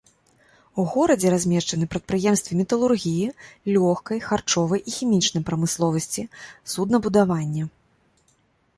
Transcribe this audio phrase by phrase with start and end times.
[0.83, 3.27] У горадзе размешчаны прадпрыемствы металургіі,
[3.75, 6.21] лёгкай, харчовай і хімічнай прамысловасці,
[6.75, 7.63] суднабудавання.